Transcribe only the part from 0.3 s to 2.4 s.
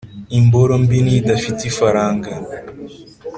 Imboro mbi ni idafite ifaranga.